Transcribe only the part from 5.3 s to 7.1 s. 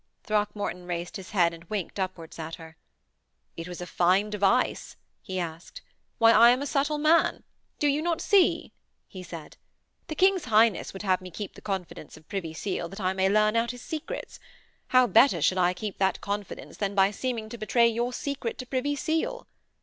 asked. 'Why, I am a subtle